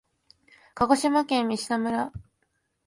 [0.73, 2.11] 鹿児島県三島村